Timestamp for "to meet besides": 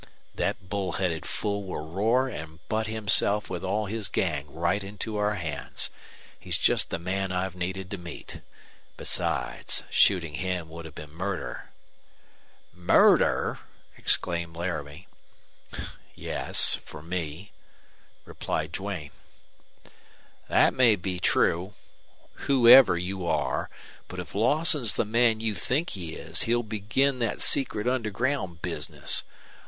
7.91-9.83